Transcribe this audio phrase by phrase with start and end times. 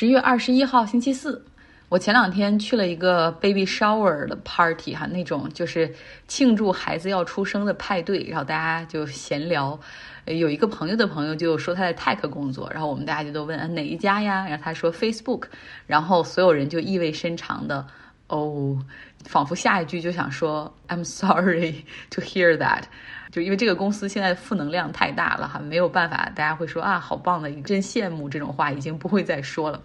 [0.00, 1.44] 十月二十一号星期四，
[1.88, 5.92] 我前两天去了一个 baby shower 的 party 哈，那种就是
[6.28, 9.76] 庆祝孩子要出生的派对，然后大家就闲聊。
[10.26, 14.46] 有一个朋友的朋友就说他在 tech 工作，然后我们大家就都问哪一家呀？
[14.48, 15.46] 然后他说 Facebook，
[15.88, 17.84] 然后所有人就意味深长的
[18.28, 18.78] 哦，
[19.24, 22.84] 仿佛下一句就想说 I'm sorry to hear that，
[23.30, 29.82] 就因为这个公司现在负能量太大了哈，没有办法，大家会说啊好棒的，真羡慕这种话已经不会再说了。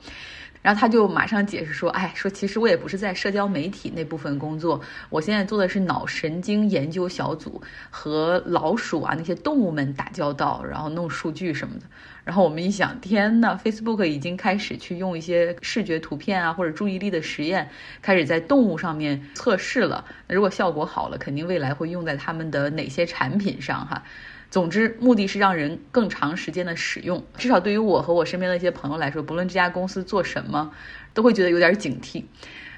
[0.64, 4.82] 然后他就马上解释说：“哎，说其实我也不是在社交媒体那部分工作，
[5.12, 11.86] 我现在做的是脑神经研究小组，和老鼠啊那些动物们打交道，然后弄数据什么的。”
[12.24, 17.70] 然后我们一想，天呐 f a c e b o o k 已经开始去用一些视觉图片啊或者注意力的实验，
[18.02, 20.06] 开始在动物上面测试了。
[20.26, 24.02] 那如果效果好了，肯定未来会用在他们的哪些产品上哈？
[24.54, 27.24] 总之，目的是让人更长时间的使用。
[27.36, 30.72] 至少对于我和我身边的一些朋友来说，不论这家公司做什么，
[31.12, 32.24] 都会觉得有点警惕。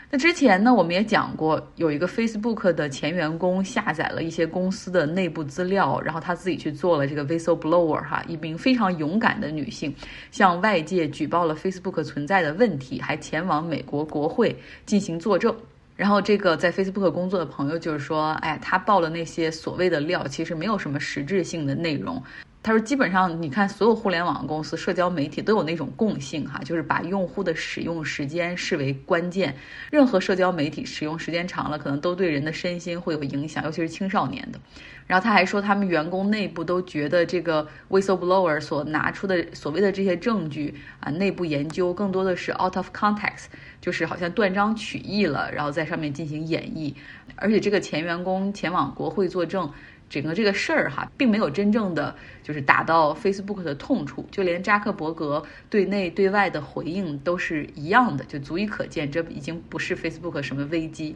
[0.09, 9.93] 那之前呢，我们也讲过，有一个 Facebook 的前员工下载了一些公司的内部资料，然后他自己去做了这个 whistleblower 哈，一名非常勇敢的女性，
[10.31, 15.53] 向外界举报了 Facebook 存在的问题，还前往美国国会进行作证。
[15.95, 22.21] 然后这个在 Facebook 工作的朋友就是说，哎，他爆了那些所谓的料，其实没有什么实质性的内容。
[22.61, 29.55] 他说：“基本上，你看，所有互联网公司、社交媒体都有那种共性，哈，就是把用户的使用时间视为关键。
[29.91, 34.59] 任何社交媒体使用时间长了，可能都对人的身心会有影响，尤其是青少年的。
[35.07, 43.45] 然后他还说，他们员工内部都觉得这个 whistleblower 所拿出的所谓的这些证据啊，内部研究更多的是 out of context，
[43.79, 46.93] 就是好像断章取义了，然后在上面进行演绎。
[47.35, 49.71] 而且这个前员工前往国会作证。”
[50.07, 61.15] 整个这个事儿哈，并没有真正的就是打到 Facebook 的痛处，就连扎克伯格对内对外的回应都是一样的，就足以可见这已经不是 Facebook 什么危机。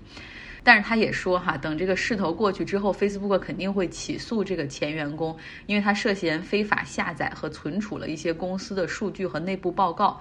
[0.64, 10.20] 但是他也说哈，等这个势头过去之后，Facebook 肯定会起诉这个前员工，因为他涉嫌非法下载和存储了一些公司的数据和内部报告。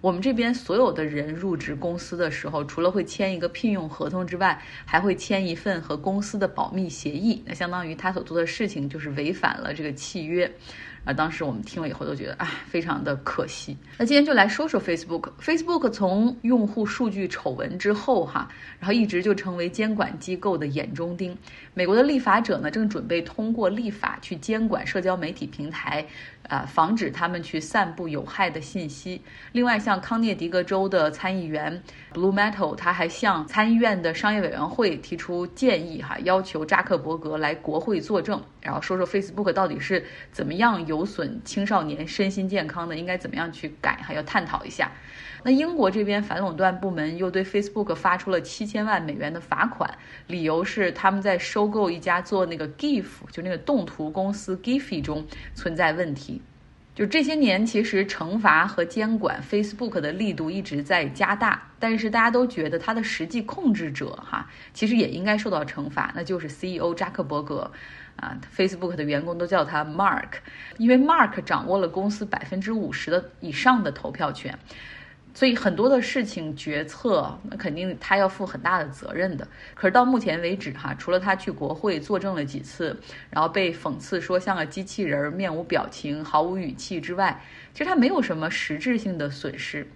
[0.00, 7.42] 我们这边所有的人入职公司的时候，除了会签一个聘用合同之外，还会签一份和公司的保密协议。
[7.44, 10.48] 那相当于他所做的事情就是违反了这个契约。
[11.08, 13.74] 啊，当时我们听了以后都觉得啊，非常的可惜。
[13.96, 15.30] 那今天就来说说 Facebook。
[15.40, 18.46] Facebook 从用户数据丑闻之后哈，
[18.78, 21.34] 然后一直就成为监管机构的眼中钉。
[21.72, 26.04] 美国的立法者呢，正准备通过立法去监管社交媒体平台。
[26.48, 29.20] 啊，防止他们去散布有害的信息。
[29.52, 31.82] 另外，像康涅狄格州的参议员
[32.14, 40.02] Blue Metal，他还向参议院的商业委员会提出建议，哈，要求扎克伯格来国会作证，然后说说 Facebook 到底是
[40.32, 44.90] 怎么样有有损青少年身心健康的，应该怎么样去改，还要探讨一下。
[45.44, 49.88] 那英国这边反垄断部门又对 Facebook 发出了七千万美元的罚款，
[50.26, 56.42] 理由是他们在收购一家做那个 GIF 就那个动图公司 Giphy 中存在问题。
[56.96, 64.44] 就这些年，其实惩罚和监管 Facebook 的力度一直在加大，但是大家都觉得它的实际控制者哈，
[64.74, 67.70] 其实也应该受到惩罚，那就是 CEO 扎克伯格。
[68.18, 70.28] 啊，Facebook 的员工都叫他 Mark，
[70.76, 74.58] 因为 Mark 掌握了公司百分之五十的以上的投票权。
[75.34, 79.46] 所以很多的事情决策，那肯定他要负很大的责任的。
[79.74, 82.98] 可是到目前为止，哈，除了他去国会作证了几次，
[83.30, 87.40] 然后被讽刺说像个机器人，面无表情，毫无语气之外，
[87.72, 89.86] 其实他没有什么实质性的损失。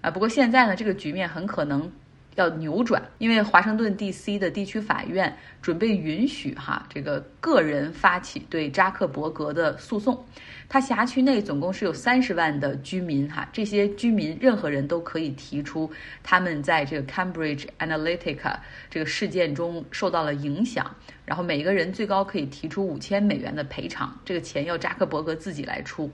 [0.00, 1.92] 啊，不过现在呢，这个局面很可能。
[2.40, 4.38] 要扭转，因为华盛顿 D.C.
[4.38, 10.24] 的地区法院准备允许哈这个个人发起对扎克伯格的诉讼。
[10.68, 15.90] 他辖区内总共是有三十万的居民哈，这些居民任何人都可以提出
[16.22, 18.56] 他们在这个 Cambridge Analytica
[18.88, 20.94] 这个事件中受到了影响，
[21.26, 26.10] 然后每个人最高可以提出五千美元的赔偿，这个钱要扎克伯格自己来出。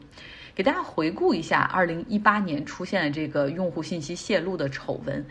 [0.55, 5.23] 给大家回顾一下，二零一八年出现的这个用户信息泄露的丑闻。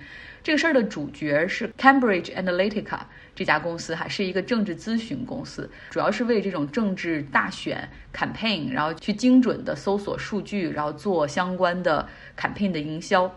[0.45, 2.99] 这个事儿的主角是 Cambridge Analytica
[3.33, 12.07] 这家公司，哈是一个政治咨询公司，主要是为这种政治大选 campaign，然后去精准的搜索数据，然后做相关的
[12.37, 13.35] campaign 的营销。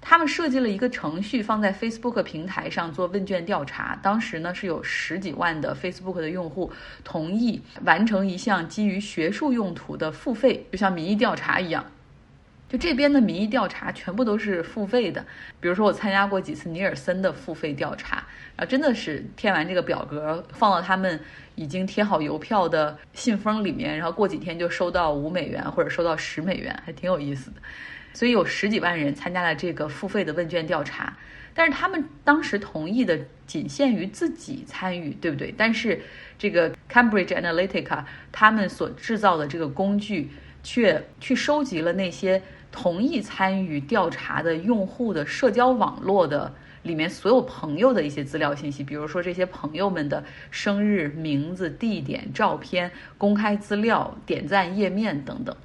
[0.00, 3.98] 他们设计了一个程序，放在 Facebook 平台上做问卷调查。
[4.02, 6.72] 当时呢是有十几万的 Facebook 的用户
[7.04, 11.84] 同意完成一项基于学术用途的付费，就像民意调查一样。
[12.68, 15.24] 就这边的民意调查全部都是付费的，
[15.60, 18.24] 比如说我参加过几次尼尔森的付费调查，
[18.56, 21.20] 啊，真的是填完这个表格放到他们
[21.54, 27.56] 已经贴好邮票的信封里面，然后过几天就收到五美元或者收到十美元，还挺有意思的。
[28.12, 31.16] 所以有十几万人参加了这个付费的问卷调查。
[31.54, 35.54] 但是他们当时同意的仅限于自己参与，对不对？
[35.56, 35.98] 但是
[36.36, 40.30] 这个 Cambridge Analytica 他们所制造的这个工具，
[40.62, 46.52] 却去收集了那些同意参与调查的用户的社交网络的
[46.82, 55.56] 里面所有朋友的一些资料信息，比如说这些朋友们的生日、名字、地点、照片、公开资料、点赞页面等等。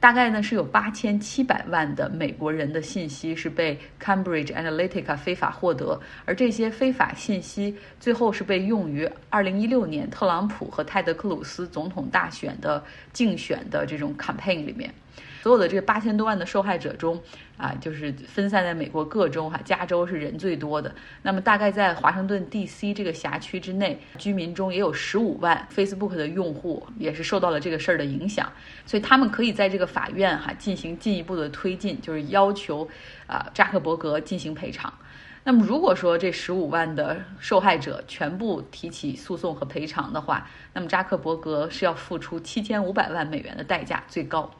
[0.00, 14.94] 大概呢是有八千七百万的美国人的信息是被 Cambridge Analytica 非法获得，而这些非法信息最后是被用于二零一六年特朗普和泰德克鲁斯总统大选的竞选的这种 campaign 里面。
[15.42, 17.20] 所有的这八千多万的受害者中，
[17.56, 20.94] 啊，就是分散在美国各州哈，加州是人最多的。
[21.22, 22.92] 那么大概在华盛顿 D.C.
[22.92, 28.52] 这个辖区之内，居民中也有十五万 Facebook 的用户也是受到了这个事儿的影响，
[28.84, 32.88] 所以他们可以在这个法院哈进行进一步的推进，就是要求
[33.26, 34.92] 啊扎克伯格进行赔偿。
[35.44, 44.50] 那么如果说这十五万的受害者全部提起诉讼和赔偿的话，那么扎克伯格是要付出七千五百万美元的代价，最高。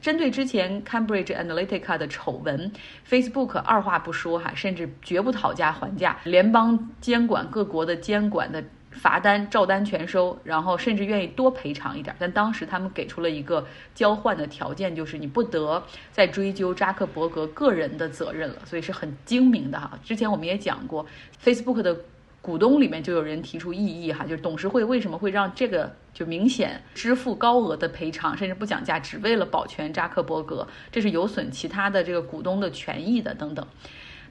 [0.00, 2.70] 针对之前 Cambridge Analytica 的丑闻
[3.08, 12.14] ，Facebook 二话不说哈，甚至绝不讨价还价，联邦监管各国的监管的罚单照单全收，然后甚至愿意多赔偿一点。
[12.18, 19.98] 但当时他们给出了一个交换的条件，就是你不得再追究扎克伯格个人的责任了，所以是很精明的哈。
[20.02, 21.04] 之前我们也讲过
[21.42, 21.96] ，Facebook 的。
[22.40, 33.66] 股东里面就有人提出异议，哈，就是董事会为什么会让这个就明显支付高额的赔偿，甚至不讲价，只为了保全扎克伯格，这是有损其他的这个股东的权益的等等。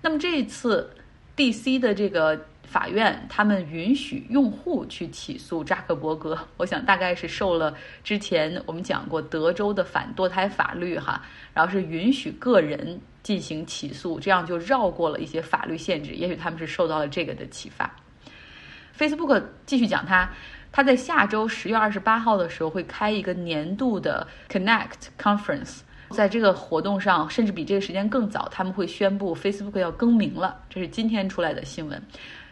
[0.02, 0.92] 那么这一次
[1.36, 1.80] ，D.C.
[1.80, 7.74] 的这个法院，他们允许用户去起诉扎克伯格， 我想大概是受了
[8.04, 11.22] 之前我们讲过德州的反堕胎法律，哈，
[11.54, 17.90] 然后是允许个人进行起诉，这样就绕过了一些法律限制，也许他们是受到了这个的启发。
[18.98, 20.30] Facebook 继续讲，他
[20.72, 25.80] 他在下周十月二十八号的时候会开一个年度的 Connect Conference，
[26.10, 32.02] 在这个活动上，甚至比这个时间更早，他们会宣布 Facebook 要更名了，这是今天出来的新闻。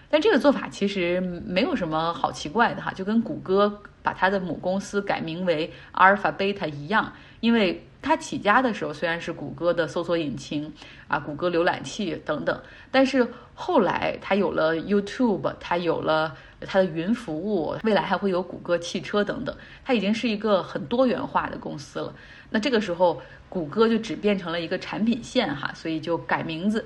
[0.10, 10.72] 但这个做法其实没有什么好奇怪的哈，就跟谷歌把它的母公司改名为阿尔法贝塔一样，因为它起家的时候虽然是谷歌的搜索引擎
[11.08, 12.62] 啊，谷歌浏览器等等，
[12.92, 13.28] 但是。
[13.58, 19.56] 后来，它有了 YouTube，它有了它的云服务，未来还会有谷歌汽车等等。
[19.86, 22.14] 它已经是一个很多元化的公司了。
[22.50, 26.86] 那这个时候，谷歌就只变成了一个产品线哈，所以就改名字。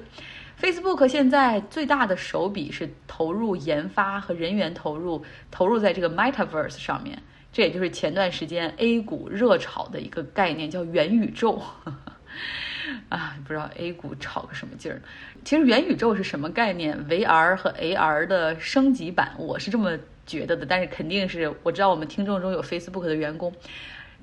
[0.61, 7.21] Facebook 现在最大的手笔是投入研发和人员投入，投入在这个 Metaverse 上面。
[7.51, 11.61] 这也就是前段时间 A 股热炒的一个概念，叫元宇宙。
[13.07, 15.01] 啊，不知道 A 股炒个什么劲儿。
[15.43, 20.65] 其实元宇宙是什么概念？VR 和 AR 的升级版，我是这么觉得的。
[20.65, 23.53] 但是肯定是我知道我们听众中有 Facebook 的员工，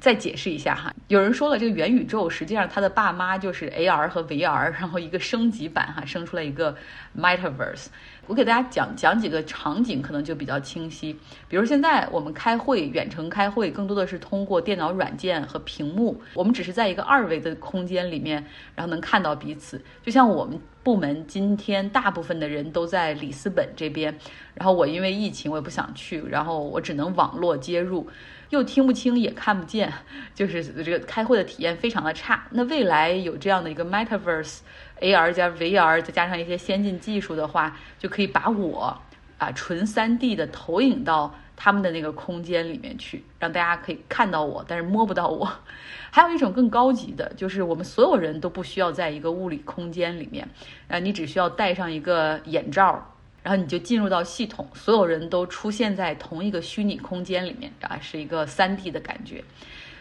[0.06, 0.94] 再解释一下哈。
[1.08, 6.76] 有人说了，这个元宇宙实际上它的爸妈就是 AR 和 VR， 然后一个升级版哈，生出来一个
[7.18, 7.86] Metaverse。
[8.28, 11.12] 我给大家讲讲几个场景，可能就比较清晰。
[11.48, 18.44] 比如现在我们开会，远程开会，更多的是通过电脑软件和屏幕，我们只是在一个二维的空间里面，
[18.76, 19.84] 然后能看到彼此。
[20.04, 24.16] 就像我们部门今天大部分的人都在里斯本这边，
[24.54, 28.08] 然后我因为疫情我也不想去，然后我只能网络接入，
[28.50, 29.92] 又听不清也看不见，
[30.34, 32.46] 就是这个开会的体验非常的差。
[32.50, 34.58] 那未来有这样的一个 Metaverse。
[34.98, 38.98] AR 加 VR 再加上一些先进技术的话，就可以把我
[39.36, 45.46] 啊纯 3D 的投影到他们的那个空间里面去，让大家可以看到我，但是摸不到我。
[46.10, 50.48] 还有一种更高级的，就是我们所有人都不需要在一个物理空间里面，
[50.88, 53.14] 啊，你只需要戴上一个眼罩，
[53.46, 59.40] 然后你就进入到系统，所有人都出现在同一个虚拟空间里面，啊，是一个三 D 的感觉。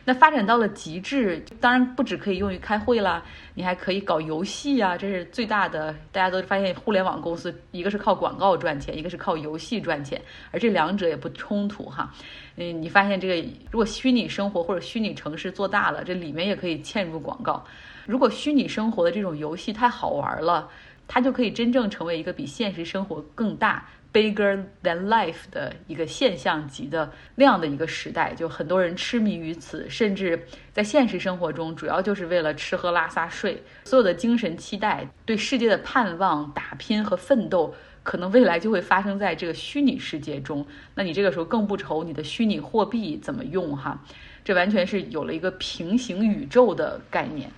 [0.03, 3.23] 那发展到了极致，当然不只可以用于开会啦，
[3.53, 5.93] 你还可以搞游戏啊，这是最大的。
[6.11, 12.11] 大家都发现，互联网公司一个是靠广告赚钱，一个是靠游戏赚钱，而这两者也不冲突哈。
[12.55, 17.63] 嗯，你发现这个，如果虚拟生活或者虚拟城市做大了，这里面也可以嵌入广告。
[18.07, 20.67] 如果虚拟生活的这种游戏太好玩了，
[21.07, 23.87] 它就可以真正成为一个比现实生活更大。
[24.13, 40.65] Bigger than life 的一个现象级的那样的一个时代，就很多人痴迷于此，甚至在现实生活中，主要就是为了吃喝拉撒睡，所有的精神期待、对世界的盼望、打拼和奋斗，可能未来就会发生在这个虚拟世界中。
[40.93, 44.01] 那你这个时候更不愁你的虚拟货币怎么用哈，
[44.45, 47.51] 这完全是有了一个平行宇宙的概念。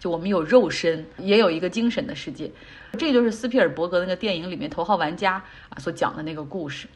[0.00, 2.50] 就我们有肉身，也有一个精神的世界。
[2.98, 5.38] 这就是斯皮尔伯格那个电影里面《头号玩家》
[5.72, 6.88] 啊所讲的那个故事。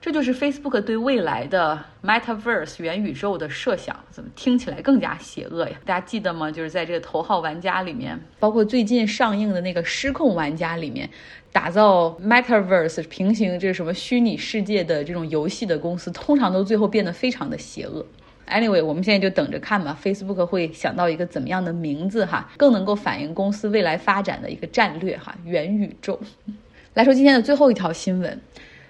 [0.00, 5.76] 这就是 Facebook 对未来的 Metaverse 元宇宙的设想，怎么听起来更加邪恶呀？
[5.84, 6.50] 大家记得吗？
[6.50, 11.10] 就是在这个头号玩家里面，包括最近上映的那个失控玩家里面，
[11.52, 18.06] 打造 Metaverse 平行这什么虚拟世界的这种游戏的公司，通常都最后变得非常的邪恶。
[18.50, 26.20] Anyway，我们现在就等着看吧，Facebook 会想到一个怎么样的名字哈，更能够反映公司未来发展的一个战略哈，元宇宙。
[26.94, 28.40] 来说今天的最后一条新闻。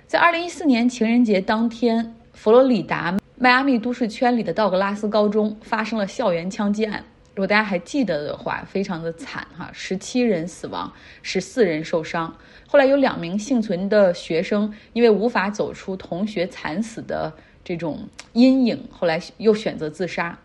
[0.07, 7.05] 在二零一四年情人节当天，佛罗里达迈阿密都市圈里的道格拉斯高中发生了校园枪击案。
[7.35, 12.35] 如果大家还记得的话，非常的惨哈，十七人死亡，十四人受伤。
[12.67, 17.33] 后来有两名幸存的学生因为无法走出同学惨死的
[17.65, 20.39] 这种阴影，后来又选择自杀。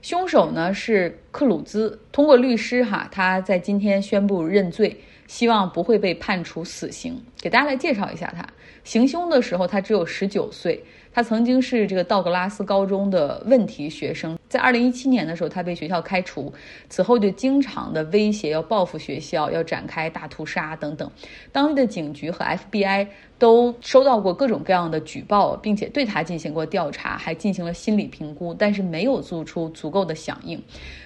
[0.00, 5.00] 凶手呢是克鲁兹，通过律师哈，他在今天宣布认罪。
[5.28, 7.18] 希望不会被判处死刑。
[7.38, 8.46] 给大家来介绍一下他
[8.84, 10.82] 行凶的时候，他只有十九岁。
[11.14, 14.38] 他曾经是这个道格拉斯高中的问题学生。
[14.48, 16.50] 在二零一七年的时候，他被学校开除，
[16.88, 21.10] 此后就经常的威胁要报复学校，要展开大屠杀等等。
[21.52, 23.06] 当地的警局和 FBI
[23.38, 30.58] 都收到过各种各样的举报，并且对他进行过调查，还进行了心理评估，但是没有做出足够的响应。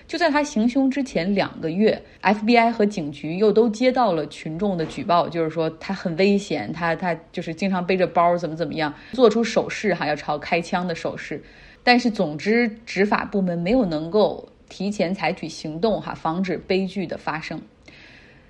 [0.07, 11.43] 就在他行凶之前两个月，FBI 和警局又都接到了群众的举报，就是说他很危险，他他就是经经常背着包，怎么怎么样，做出手势哈，要朝开枪的手势。
[11.83, 17.61] 但是，总之，执法部门没有能够提前采取行动，哈，防止悲剧的发生。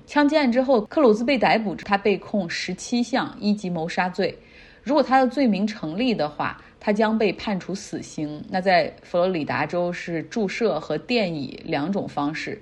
[0.04, 4.38] 枪击案之后，克鲁兹被逮捕，他被控十七项一级谋杀罪。
[4.82, 8.44] 如果他的罪名成立的话，他将被判处死刑。
[8.50, 12.60] 那在佛罗里达州是注射和电椅两种方式。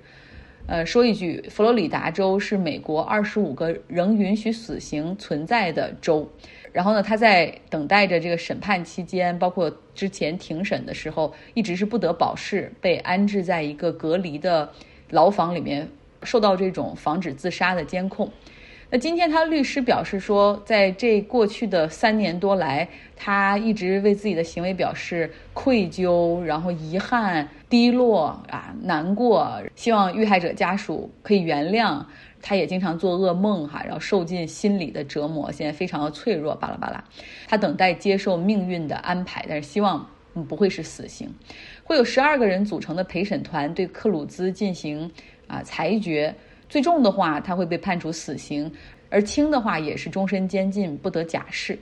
[0.67, 6.27] 呃，说一句，佛罗里达州是美国二十五个仍允许死刑存在的州。
[6.71, 14.67] 然后呢，他在等待着这个审判期间，包括之前庭审的时候，一直是不得保释，被安置在一个隔离的
[15.11, 15.87] 牢房里面，
[16.23, 18.31] 受到这种防止自杀的监控。
[18.95, 32.01] 那今天他律师表示说，在这过去的三年多来，他一直为自己的行为表示愧疚，然后遗憾、低落啊、难过，希望遇害者家属可以原谅。
[32.41, 37.03] 他也经常做噩梦哈，然后受尽心理的折磨，现在非常的脆弱，巴拉巴拉。
[37.49, 40.09] 他等待接受命运的安排，但是希望
[40.47, 41.29] 不会是死刑。
[41.83, 45.11] 会有十二个人组成的陪审团对克鲁兹进行
[45.47, 46.33] 啊裁决，
[46.67, 48.71] 最重的话他会被判处死刑，
[49.09, 51.77] 而轻的话也是终身监禁，不得假释。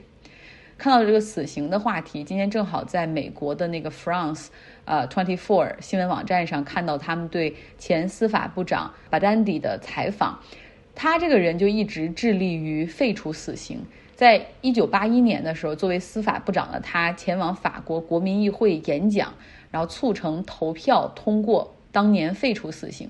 [0.76, 4.46] 看到这个死刑的话题，今天正好在美国的那个 France，
[4.84, 10.38] 呃，Twenty Four 新闻网站上看到他们对前司法部长巴丹迪的采访。
[10.96, 13.80] 他这个人就一直致力于废除死刑。
[14.14, 19.32] 在一九八一年的时候，作为司法部长的他前往法国国民议会演讲，
[19.70, 23.08] 然后促成投票通过当年废除死刑。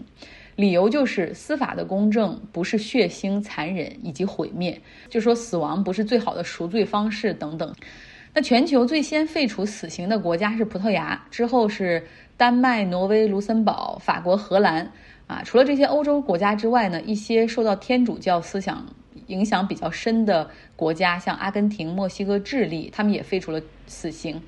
[0.57, 7.75] 理由就是司法的公正不是血腥残忍以及毁灭，就说死亡不是最好的赎罪方式等等。
[8.33, 12.05] 那全球最先废除死刑的国家是葡萄牙，之后是
[12.37, 14.91] 丹麦、挪威、卢森堡、法国、荷兰。
[15.27, 18.85] 啊，除了这些欧洲国家之外呢，一些受到天主教思想
[19.29, 20.47] 影响比较深的
[20.77, 24.39] 国家，像阿根廷、墨西哥、智利，他们也废除了死刑。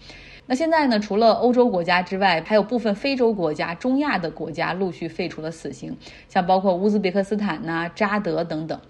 [0.48, 1.00] 那现在呢？
[1.00, 5.96] 除了欧洲国家之外，还有部分非洲国家、中亚的国家陆续废除了死刑，
[6.28, 8.80] 像包括乌兹别克斯坦呐、扎德等等。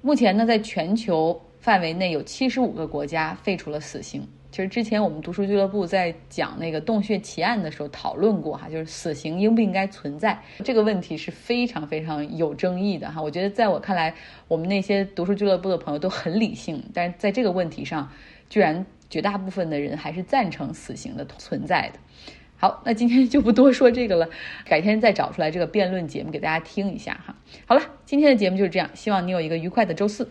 [0.00, 4.26] 目前呢，在全球范围内有七十五个国家废除了死刑。
[4.50, 13.20] 其实之前我们读书俱乐部在讲那个洞穴奇案的时候讨论过哈，就是死刑应不应该存在这个问题是非常非常有争议的哈。
[13.20, 14.14] 我觉得在我看来，
[14.48, 18.10] 我们那些读书俱乐部的朋友都很理性，但是在这个问题上，
[18.48, 18.86] 居然。
[19.08, 22.00] 绝大部分的人还是赞成死刑的存在的。
[22.56, 24.28] 好，那今天就不多说这个了，
[24.64, 27.36] 改天再找出来这个辩论节目给大家听一下哈。
[27.66, 30.28] 好了，今天的节目就是这样，希望你有一个愉快的周四。